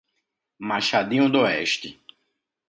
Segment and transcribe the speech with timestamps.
[0.69, 1.93] Machadinho d'Oeste